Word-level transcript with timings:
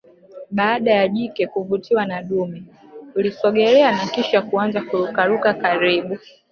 Baada 0.51 0.91
ya 0.91 1.07
jike 1.07 1.47
kuvutiwa 1.47 2.05
na 2.05 2.23
dume 2.23 2.63
hulisogelelea 3.13 3.91
na 3.91 4.07
kisha 4.07 4.41
kuanza 4.41 4.81
kurukaruka 4.81 5.53
karibu 5.53 6.17